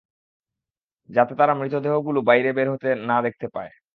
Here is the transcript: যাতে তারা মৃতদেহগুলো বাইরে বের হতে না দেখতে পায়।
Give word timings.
যাতে 1.09 1.33
তারা 1.35 1.53
মৃতদেহগুলো 1.53 2.19
বাইরে 2.29 2.49
বের 2.53 2.67
হতে 2.73 2.89
না 3.09 3.17
দেখতে 3.25 3.47
পায়। 3.55 3.71